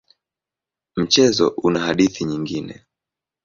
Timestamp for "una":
1.57-1.79